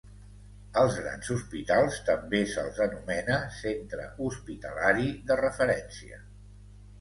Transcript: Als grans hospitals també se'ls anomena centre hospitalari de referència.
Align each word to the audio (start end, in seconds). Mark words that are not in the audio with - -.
Als 0.83 0.95
grans 1.01 1.27
hospitals 1.35 1.99
també 2.07 2.39
se'ls 2.53 2.79
anomena 2.85 3.37
centre 3.59 4.09
hospitalari 4.29 5.07
de 5.31 5.39
referència. 5.45 6.19